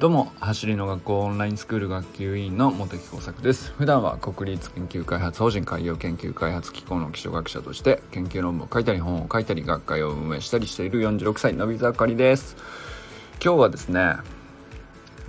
[0.00, 3.70] どうも走りの学校オンラインスクール学級委員の茂木耕作です。
[3.72, 12.56] 普段は国立研究開発法人海洋研究開発機構の基礎学者として研究論文を書いたり本を書いたり学会を運営したりしている46歳のび盛りです。
[13.44, 14.14] 今日はですね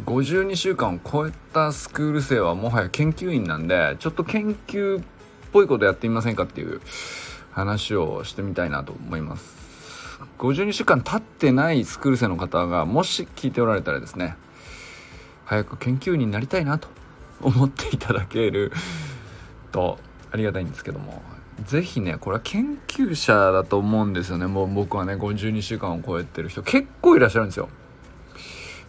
[0.05, 5.03] 52週間を超えたスクール生はもはや研究員なんでちょっと研究っ
[5.51, 6.79] ぽいことやってみませんかっていう
[7.51, 9.53] 話をしてみたいなと思います。
[10.38, 14.38] 52週間経ってないスクール生の方がもし聞いておられたらですね
[15.51, 16.87] 早く研究員になりたいなと
[17.41, 18.71] 思っていただける
[19.74, 20.00] と
[20.32, 21.21] ありがたいんですけども。
[21.68, 24.47] 是非ねこれは研究者だと思うんですよね。
[24.47, 27.68] もう僕はね52週間を超えてる人結構いらっしゃるんですよ。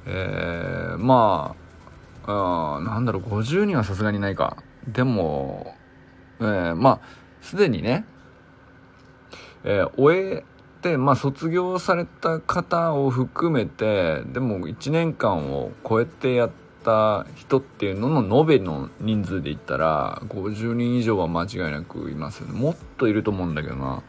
[0.07, 1.57] えー、ま
[2.27, 4.57] ああなんだろう50人はさすがにないか。
[4.87, 5.75] でも、
[6.39, 7.01] えー、まあ
[7.41, 8.05] すでにね、
[9.65, 10.45] えー、終え
[10.83, 16.51] て、まあ、卒業された方を含めてでも1年間を超えてやっ
[16.85, 22.59] た人っていうのの延べの人数で言ったら50人以上は間違いなくいますよね。
[22.59, 24.03] もっといると思うんだけどな、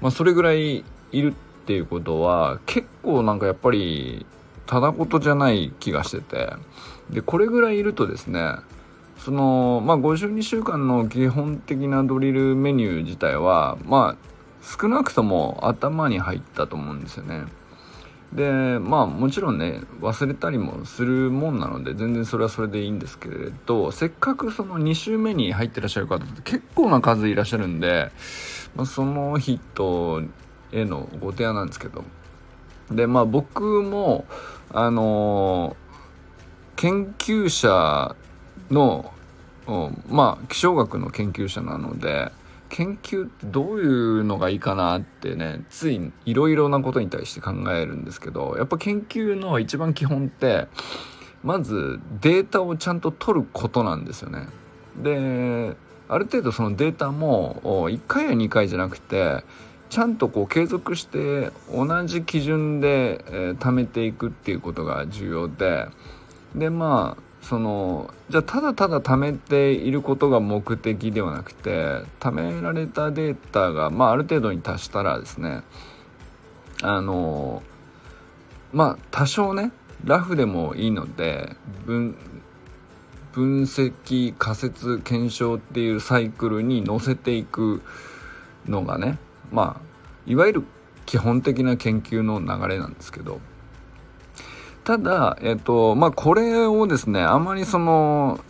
[0.00, 4.26] まあ、それぐらいいるっていうことは結構なんかやっぱり
[4.66, 6.50] ただ事じゃない気がしてて。
[7.12, 8.54] でこれぐらいいるとですね
[9.18, 14.30] そのまあ52週間の基本的なドリルメニュー自体はまあ
[14.62, 17.44] 少なくとも頭に入ったと思うんですよね。
[18.32, 28.12] でまあもちろんね忘れたりもするもんなので全然それはそれでいいんですけれどせっかくその2週目に入ってらっしゃる方って結構な数いらっしゃるんで、
[28.76, 30.22] まあ、その人
[30.70, 32.04] へのご提案なんですけど
[32.92, 34.26] でまあ僕も
[34.72, 38.14] あのー、研究者
[38.70, 39.12] の
[40.08, 42.30] まあ気象学の研究者なので
[42.70, 50.68] 研究ってどういうのがいいかなってねついいろいろなことに対して考えるんですけどやっぱ研究の一番基本って
[51.42, 54.46] まずデータをちゃんと取ることなんですよね。
[54.96, 55.76] で
[56.08, 59.44] ある程度そのデータも1回や2回じゃなくて
[59.90, 65.88] ちゃんとこう継続して同じ基準で、え、貯めていくっていうことが重要で
[66.54, 75.62] でまあそのじゃあただただ貯めていることが目的ではなくて貯められたデータが、まあ、ある程度に達したらですね
[76.82, 77.62] あの
[78.72, 79.72] まあ多少ね
[80.04, 81.56] ラフでもいいので
[81.86, 82.16] 分
[83.32, 87.82] 分析仮説検証っていうサイクルに乗せていく
[88.66, 89.18] のがね
[89.50, 89.90] まあ
[90.26, 90.64] いわゆる
[91.06, 93.40] 基本的な研究の流れなんですけど
[94.84, 98.40] ただ、えっと、まあ、これをですね、あまりその、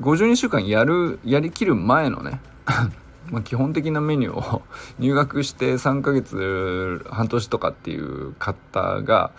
[0.00, 2.40] 52週間やる、やりきる前のね、
[3.30, 4.62] まあ基本的なメニューを
[4.98, 9.32] 入学して3ヶ月半年とかっていう方が、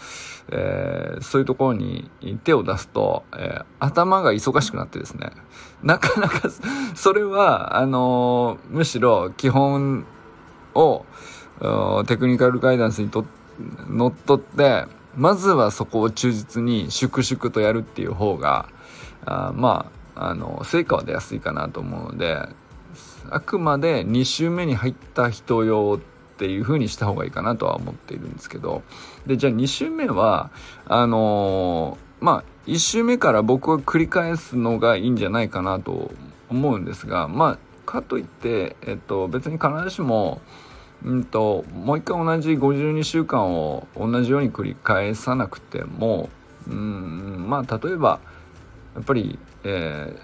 [0.50, 2.10] えー、そういうところに
[2.44, 5.32] 手を出すと、えー、頭が忙しくなってですね
[5.84, 6.50] なかなか
[6.96, 10.06] それはあのー、むしろ基本
[10.74, 11.06] を
[12.08, 13.26] テクニカルガイダンスにと
[13.90, 14.86] 乗っ取って
[15.18, 18.70] まずはそこを忠実に粛々とやるっていう方が
[19.26, 22.40] あまああの成果は出やすいかなと思うので
[23.30, 28.84] あくまで2週目に入った人用っていう風にした方がいいかなとは思っているんですけど
[29.26, 30.52] でじゃあ2週目は
[30.86, 36.12] あのー、まあ1週目から僕は繰り返すのがいいんじゃないかなと
[36.50, 40.42] 思うんですがまあかといって、えっと、別に必ずしも
[41.03, 46.30] うんともう一回同じ52週間を同じように繰り返さなくても
[46.68, 48.19] うんまあ例えば
[48.96, 50.19] やっぱり、えー、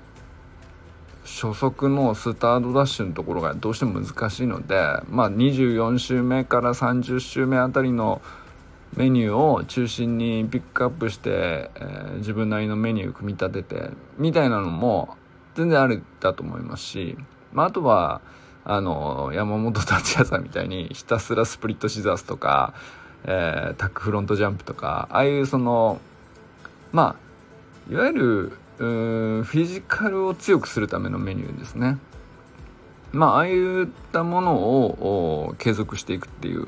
[1.23, 4.75] 初速のスタートダッシュのところがどうしても難しいので、
[5.09, 8.22] まあ、24週目から30週目あたりの
[8.95, 15.17] メニューを中心にピックアップして、えー、自分なりのメニュー組み立ててみたいなのも
[15.56, 17.17] 全然あるだと思いますし、
[17.51, 18.22] まあ、あとは
[18.66, 22.74] あの山本達也さんみたいにひたすらスプリットシザースとか、
[23.25, 26.00] えー、タックフロントジャンプとかああいうその
[26.92, 27.18] ま
[27.89, 31.98] あいわゆるフィジカルを強くするためのメニューですね。
[33.12, 36.68] まあ、ああいったものを継続していくっていう、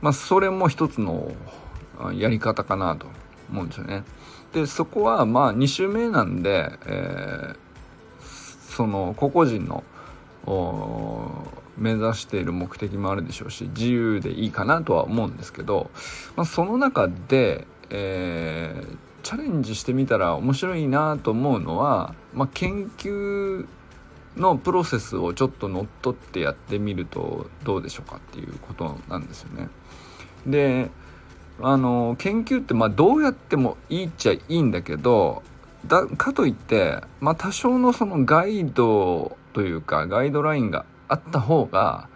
[0.00, 1.32] まあ、それも一つの
[2.14, 3.06] やり方かなと
[3.50, 4.02] 思うんですよね。
[4.54, 9.84] で、そこはまあ2週目なんで、えー、その個々人の
[11.76, 15.90] 目指している目的もあるでしょうし自由でいいかなとは思うんですけど、
[16.36, 23.66] まあ、その中で、えー、チャレンジしてみたら面白いなと思うのは、まあ、研究
[24.36, 29.68] のプロセスをちょっと乗っ取ってやってみるとどうでしょうかっていうことなんですよね。
[30.46, 30.90] で
[31.60, 35.42] あの研究ってまあどうやってもいいっちゃいいんだけど
[35.86, 42.08] だかといって、まあ、多少のそのガイドというかガイドラインがあった方が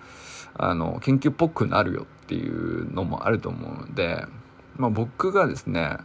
[0.54, 4.26] あの研究っぽくなるよっていうのもあると思うので、
[4.76, 5.96] まあ、僕がですね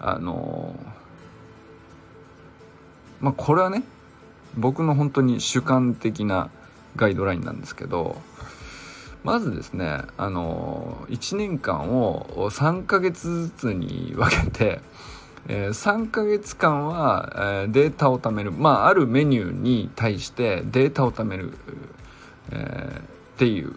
[0.00, 0.74] あの
[3.20, 3.84] まあこれはね
[4.56, 6.50] 僕の本当に主観的な
[6.96, 8.20] ガイドラインなんですけど
[9.24, 14.80] まずですねあの1年間を3ヶ月ずつに分けて、
[15.48, 21.54] えー、3ヶ月間は、えー、データを貯めるまああるメニューに対してデータを貯める、
[22.52, 23.02] えー、っ
[23.38, 23.74] ていう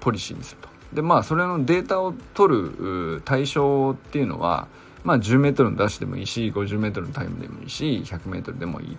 [0.00, 0.68] ポリシーにすると。
[0.92, 4.68] でまあそれのデータを取る対象っていうのは
[5.04, 8.96] まあ 10m のダッシュでもいいし 50m のタイムでもいいし 100m でもいい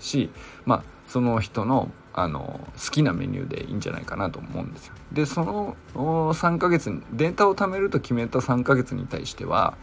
[0.00, 0.30] し
[0.64, 4.94] まあその人のあの好きなメニューでいいんじゃないかなと思うんですよ。
[5.12, 9.76] でその3ヶ月データを貯めると決めた3ヶ月に対しては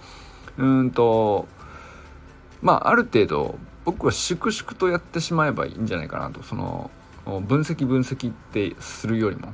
[0.58, 1.48] うんと
[2.62, 6.90] まあある程度僕は粛々とやってしまえばいいんじゃないかなとその
[7.26, 9.54] 分析分析ってするよりも。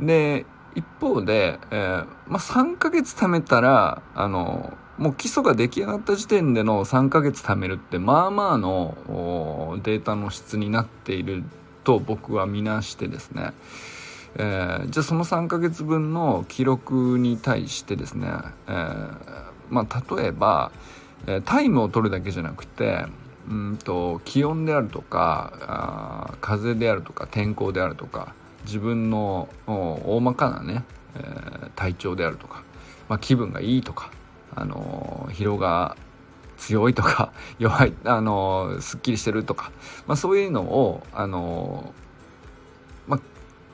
[0.00, 11.44] で一方で、えーまあ、3ヶ月貯めたらあのもう基礎が出来上がった時点での3ヶ月貯めるってまあまあのデータの質になっている
[11.84, 13.52] と僕は見なしてですね、
[14.36, 18.28] えー、じゃあその3ヶ月分の記録に対してですね、
[18.68, 19.16] えー、
[19.70, 20.70] まあ例えば、
[21.26, 23.06] えタイムを取るだけじゃなくて
[23.48, 28.34] うんと気温であるとかあ風であるとか天候であるとか
[28.64, 30.84] 自分の大まかなね、
[31.16, 32.62] えー、体調であるとか、
[33.08, 34.10] まあ、気分がいいとか
[34.54, 35.96] あの疲労が
[36.58, 39.72] 強いとか弱いあのすっきりしてるとか、
[40.06, 42.07] まあ、そういうのをあのまあ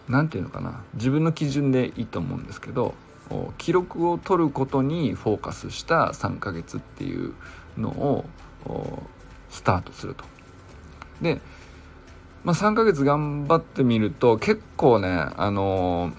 [0.08, 2.94] 何て言うのかな自分の基準でいいと思うんですけど
[3.58, 7.34] 記録を取ることにフォーカスした3ヶ月っていう
[7.78, 8.24] のを
[9.50, 10.24] スタートすると。
[11.22, 11.40] で、
[12.42, 16.12] まあ、3ヶ月頑張ってみると結構ねあの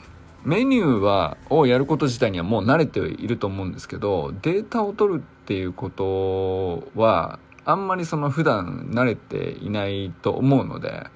[0.43, 11.07] メニューはをやること自体にはもう慣れていると思うんですけどデータを取るっていうことはあんまりその普段慣れていないと思うので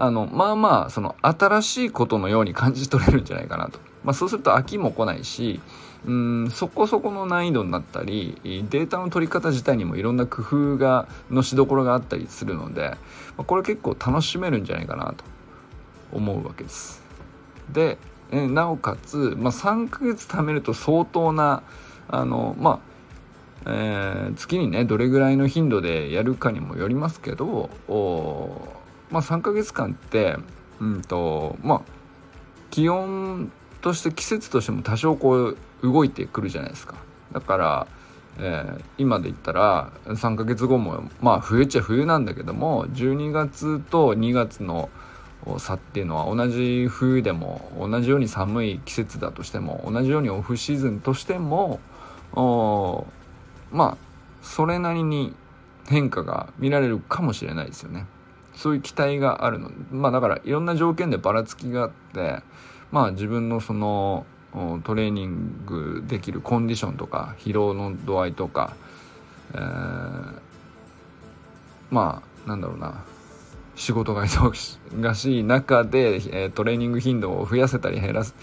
[0.00, 5.60] あのまあまあその新しいことのように感じ取れるんじゃないかなと、まあ、そうすると飽きも来ないし
[6.06, 12.90] うんそこそこの難易度になったりデータの取り方自体にもいろんな工夫がのしどころがあったりするので、
[13.36, 15.24] まあ、これ結構楽しめるんじゃないかなと
[16.12, 17.02] 思うわけです。
[17.72, 17.98] で
[18.30, 21.62] えなおかつ、まあ、3ヶ月貯めると相当な
[22.08, 22.80] あのま
[23.66, 28.77] あ、えー、月にねどれぐらいの頻度でやるかにもよりますけどお、
[29.10, 30.36] まあ、3ヶ月間って
[30.80, 31.82] うんとまあ
[32.70, 33.50] 気温
[33.80, 36.96] として季節としても多少こう動いてくるじゃないですか
[37.32, 37.86] だから、
[38.38, 44.90] えー、今で言ったら3ヶ月後もまあ冬っちゃ冬なんだけども12月と2月の
[45.58, 51.80] 差っていうのは同じ冬でも同じように寒い季節だとしても同じようにオフシーズンとしても
[53.70, 53.96] まあ
[54.42, 55.34] それなりに
[55.88, 58.06] 変化が見られるかもしれないですよね。
[58.58, 59.70] そういう期待があるの。
[59.92, 62.42] まあだからいろんな条件でばらつきがあって
[62.90, 64.26] まあ自分のその
[64.82, 68.74] トレーニングできるコンディションとか疲労の度合いとか、
[69.54, 70.34] えー、
[71.92, 73.04] まあなんだろうな。
[73.76, 78.34] 仕事が忙しい中で、えー、トレーニング頻度を増やせたり減らす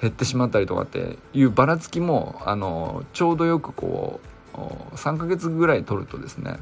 [0.00, 4.20] 減ってしまったりとかっていうばらつきもあのちょうどよくこ
[4.54, 4.58] う
[4.94, 6.56] 3ヶ月ぐらい取るとですね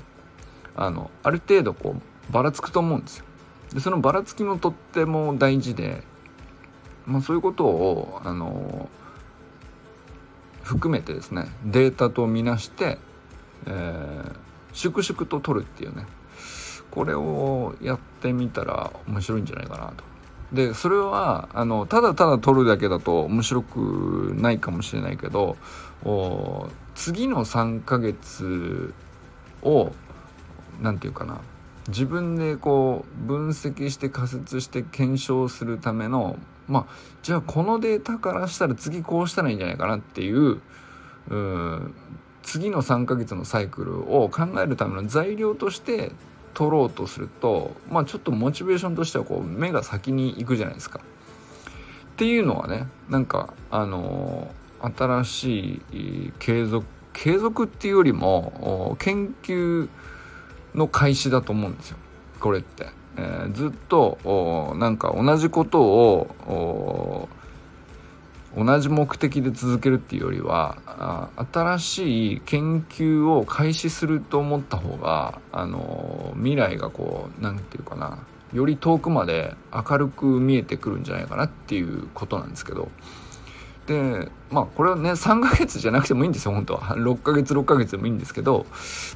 [0.75, 3.25] あのある程度こうばらつくと思うんですよ。
[3.73, 6.03] でそのばらつきもとっても大事で、
[7.07, 8.89] まあ、そういうことをあの
[10.63, 12.99] 含めてですねデータとみなして、
[13.67, 14.33] えー、
[14.73, 16.07] 粛々と取るっていうね
[16.91, 20.05] これをやってみたら面白いんじゃないかなと。
[20.53, 25.59] でそれはあのただただ撮るだけだと面白くないかもしれないけど
[26.95, 28.95] 次の3ヶ月
[29.63, 29.93] を
[30.81, 31.41] 何て言うかな
[31.89, 36.87] 自分でこう分析して仮説して検証するためのまあ
[37.23, 40.61] じゃあこのデータからしたら次こうしたらいいんじゃないかなっていう
[41.31, 41.93] う
[42.43, 46.13] 次の3ヶ月のサイクルを考えるための材料として
[46.55, 51.01] 取ろうとするとまあちょっとモチベーションとしてはこう目が先に行くじゃないですか。
[51.01, 59.89] っていうのはねなんかあの新しい継続継続っていうよりも研究
[60.79, 61.99] の開始だと思うんですよ
[62.41, 62.87] これって。
[63.17, 67.29] えー、ずっとなんか同じことを
[68.57, 82.89] 同じ目的で続けるっていうよりは新しい研究を開始すると思った方があの未来がこう何て言うかなより遠くまで明るく見えてくるんじゃないかなっていうことなんですけど
[83.89, 88.67] でまあこれはね3ヶ月じゃなくてもいいんですよ本当は6ヶ月6ヶ月でもいいんですけど、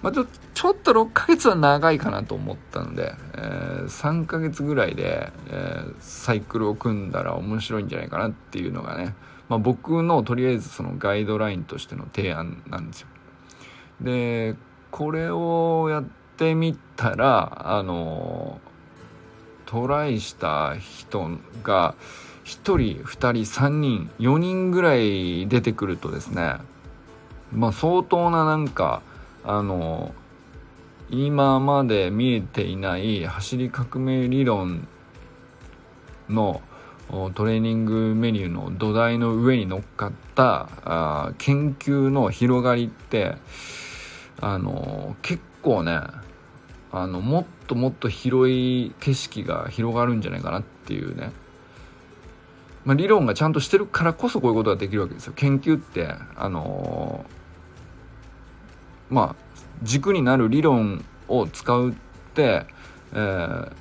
[0.03, 9.15] まあ、ちょちょっと6ヶ月は長いかなと思ったので、えー、3ヶ月ぐらいで、えー、サイクルを組んだら面白いんじゃないかなっていうのがね、
[9.51, 13.09] まあ、僕のとりあえずそのガイドラインとしての提案なんですよ。
[14.01, 14.57] で
[14.91, 16.05] これをやっ
[16.39, 18.59] てみたらあの
[19.67, 21.95] トライした人が
[22.45, 26.57] 1人2人3人4人ぐらい出てくるとですね
[27.53, 29.03] まあ相当ななんか
[29.45, 30.15] あの
[31.11, 34.89] 今まで見えていない走り革命理論
[36.29, 36.63] の
[37.35, 43.37] トレーニングメニューの土台の上に乗っかったあ研究の広がりって
[44.41, 46.01] あの結構ね
[46.91, 51.33] あのもっともっと広い景色が広がるんじゃないかなっていうね
[52.85, 55.33] まあ、理論がちゃんとしてるからこそこういうことができるわけですよ。
[55.35, 61.95] 研究ってあのー、まあ軸になる理論を使うっ
[62.35, 62.67] て、
[63.13, 63.73] えー、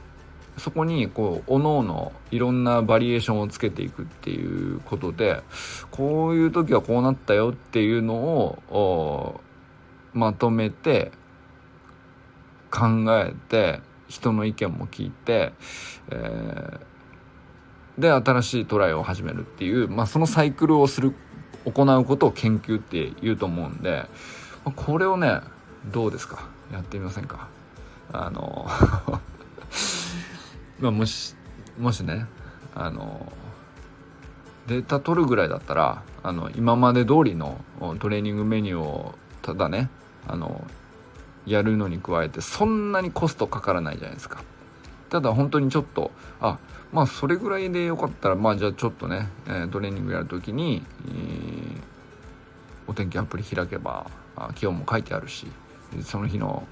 [0.58, 5.42] そこにこう各々いろんなバリエーションをつけていくっていうことで
[5.90, 9.42] こういう時はこうなったよっていうのを
[10.14, 11.12] まとめて
[12.70, 15.54] 考えて人の意見も聞いて、
[16.10, 16.91] えー
[17.98, 21.14] で新しいトライを始めるっていう、まあ、そのサイクルをする
[21.66, 24.06] 行うことを研究って言うと思うんで
[24.76, 25.40] これをね
[25.92, 26.48] どうですか？
[26.72, 27.48] やってみませんか？
[28.14, 28.68] あの
[30.80, 31.36] まあもし
[31.80, 32.26] もしね
[32.76, 33.32] あの
[34.68, 37.60] データ取るぐらいだったらあの今まで通りの
[38.00, 39.90] トレーニングメニューをただね
[40.28, 40.66] あの
[41.46, 44.44] やるのに加えてそんなにコストかからないじゃないですか。
[45.12, 46.58] ただ本当にちょっとあ
[46.94, 51.82] まあそれぐらいでよかったらまあじゃあちょっとね、えー、トレーニングやるときに、えー、
[52.88, 54.10] お天気アプリ開けば
[54.56, 55.48] 気温も書いてあるし
[56.02, 56.66] その日の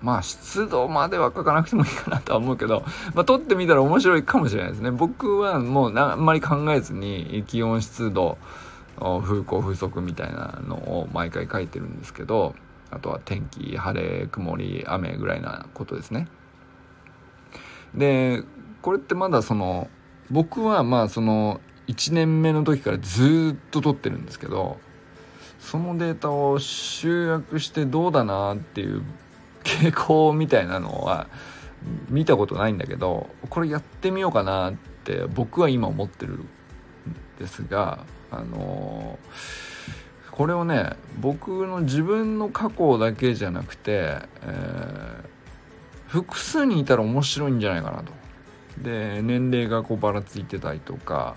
[0.00, 2.84] まあ湿度までは書かなくてもいいかなとは思うけど、
[3.14, 4.90] まあ、撮ってみたら面白いかもしれないですね。
[4.90, 8.38] 僕はもうあんまり考えずに気温湿度
[8.98, 12.54] 風向風速みたいなのを毎回書いてるんですけど
[12.90, 16.28] あとは天気晴れ曇り雨ぐらいなことですね。
[17.94, 18.42] で
[18.82, 19.88] これってまだその
[20.30, 24.78] 僕はまあその1年目の時からずっと取ってるんですけど
[25.58, 29.02] そのデータを集約してどうだなっていう
[29.64, 31.28] 傾向みたいなのは
[32.08, 36.48] 見たことないんだけどこれやってみようかなって僕は今思ってるん
[37.38, 39.18] ですがあの
[40.38, 45.38] これをね僕の自分の過去だけじゃなくて、えー
[46.08, 48.12] 複数にいたら面白いんじゃないかなと。
[48.78, 51.36] で年齢がこうばらついてたりとか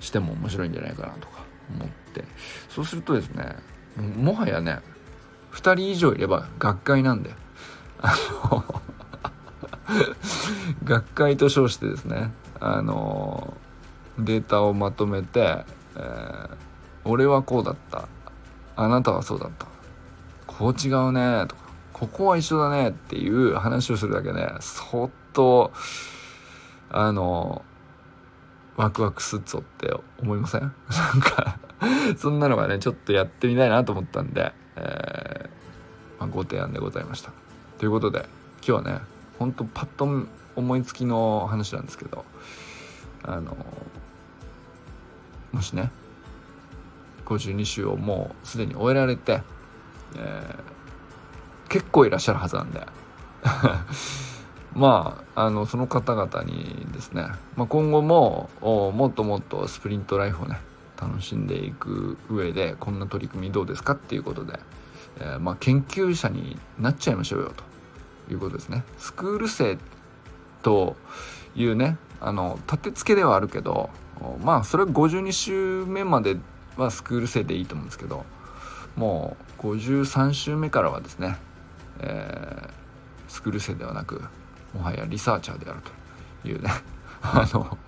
[0.00, 2.24] しても面白いんじゃないかなとか思って。
[2.68, 3.56] そうするとですね
[3.96, 4.80] もはやね
[5.52, 7.30] 2人以上いれば学会なんで
[8.00, 8.14] あ
[8.50, 8.64] の
[10.84, 13.56] 学会と称してですねあの
[14.18, 15.64] データをまとめて、
[15.96, 16.48] えー、
[17.04, 18.08] 俺はこうだった。
[18.76, 19.66] あなたはそうだった。
[20.46, 21.46] こう違うね。
[21.48, 21.62] とか
[21.92, 25.72] ここは一緒だねっていう話をするだけで、そっと、
[26.90, 27.64] あの、
[28.76, 30.60] ワクワクすっぞって思いません？
[30.62, 30.72] なん
[31.20, 31.58] か
[32.16, 37.30] そんなのがね、ちょっとやってみたいなと思ったんで、えー、まあ、ご提案でございました。
[37.78, 38.28] ということで、
[38.66, 39.00] 今日はね、
[39.38, 40.08] ほんとパッと
[40.56, 42.24] 思いつきの話なんですけど、
[43.22, 43.56] あの、
[45.52, 45.90] もしね、
[47.26, 49.42] 52週をもうすでに終えられて、
[50.16, 50.74] えー
[51.74, 52.86] 結構いらっしゃるはずなんで
[54.74, 57.26] まああのその方々にですね、
[57.56, 60.60] まあ、今後ももっともっとスプリントライフをね
[61.00, 64.60] 楽しんでいく上でこんな取り組みどうですかっていうことで、
[65.18, 67.52] えー、まあ、研究者になっちゃいましょうよ
[68.26, 68.84] ということですね。
[68.96, 69.76] スクール生
[70.62, 70.94] と
[71.56, 73.90] いうねあの立て付けではあるけど
[74.44, 76.36] まあそれは52週目まで
[76.76, 78.24] はスクール生でいいと思うんですけど
[78.96, 81.36] もう53週目からはですね
[82.00, 84.22] えー、スクール生ではなく
[84.74, 85.80] もはやリサーチャーである
[86.42, 86.70] というね
[87.22, 87.78] あの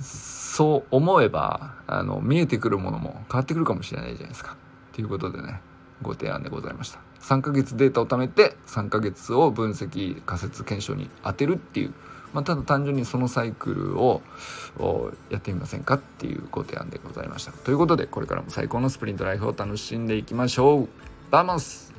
[0.00, 4.56] そう思えばあの見えてくるものも変わってくるかもしれないじゃないですか。
[4.92, 5.60] ということでね
[6.02, 7.00] ご提案でございました。
[7.20, 11.94] 3ヶ月データを貯めて3ヶ月を分析仮説検証に当てるっていう
[12.32, 14.22] まあ、ただ単純にそのサイクルを
[15.30, 17.52] やってみませんかっていうご提案でございました。
[17.52, 20.88] ということでこれからも最高のスプリントライフを楽しんでいきましょう。
[21.30, 21.92] Vamos。